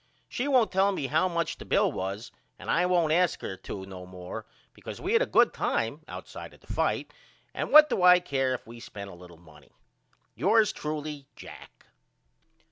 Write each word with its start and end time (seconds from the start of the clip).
She 0.27 0.47
won't 0.47 0.71
tell 0.71 0.91
me 0.91 1.05
how 1.05 1.27
much 1.27 1.57
the 1.59 1.63
bill 1.63 1.91
was 1.91 2.31
and 2.57 2.71
I 2.71 2.87
won't 2.87 3.13
ask 3.13 3.41
her 3.41 3.55
to 3.55 3.85
no 3.85 4.07
more 4.07 4.47
because 4.73 4.99
we 4.99 5.13
had 5.13 5.21
a 5.21 5.27
good 5.27 5.53
time 5.53 6.01
outside 6.07 6.55
of 6.55 6.61
the 6.61 6.73
fight 6.73 7.13
and 7.53 7.71
what 7.71 7.87
do 7.91 8.01
I 8.01 8.19
care 8.19 8.55
if 8.55 8.65
we 8.65 8.79
spent 8.79 9.11
a 9.11 9.13
little 9.13 9.37
money? 9.37 9.73
Yours 10.33 10.71
truly, 10.71 11.27
JACK. 11.35 11.85